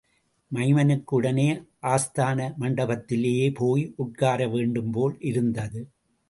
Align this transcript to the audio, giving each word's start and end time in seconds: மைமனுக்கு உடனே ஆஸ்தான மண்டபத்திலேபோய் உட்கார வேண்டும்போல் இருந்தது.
மைமனுக்கு 0.51 1.11
உடனே 1.11 1.45
ஆஸ்தான 1.81 2.47
மண்டபத்திலேபோய் 2.59 3.93
உட்கார 3.95 4.47
வேண்டும்போல் 4.47 5.15
இருந்தது. 5.19 5.81